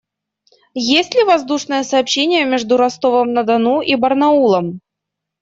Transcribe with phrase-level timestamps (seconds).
[0.73, 4.81] Есть ли воздушное сообщение между Ростовом-на-Дону и Барнаулом?